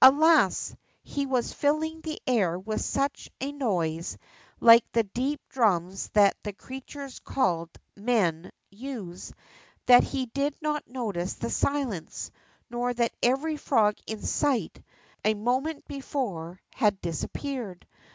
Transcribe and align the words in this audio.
Alas! 0.00 0.74
he 1.02 1.26
was 1.26 1.52
filling 1.52 2.00
the 2.00 2.18
air 2.26 2.58
with 2.58 2.80
such 2.80 3.28
a 3.42 3.52
noise, 3.52 4.16
like 4.58 4.90
the 4.92 5.02
deep 5.02 5.38
drums 5.50 6.08
that 6.14 6.34
the 6.42 6.54
creatures 6.54 7.18
called 7.18 7.68
^ 7.72 7.76
men' 7.94 8.50
use, 8.70 9.34
that 9.84 10.02
he 10.02 10.24
did 10.32 10.54
not 10.62 10.88
notice 10.88 11.34
the 11.34 11.50
silence, 11.50 12.30
nor 12.70 12.94
that 12.94 13.12
every 13.22 13.58
frog 13.58 13.96
in 14.06 14.22
sight 14.22 14.80
a 15.26 15.34
moment 15.34 15.84
before 15.86 16.58
had 16.74 16.98
disappeared. 17.02 17.86